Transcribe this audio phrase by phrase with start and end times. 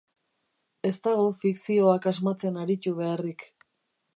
[0.91, 3.47] Ez dago fikzioak asmatzen aritu beharrik.